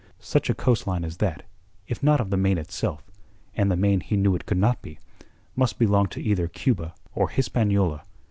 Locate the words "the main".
2.31-2.57, 3.69-3.99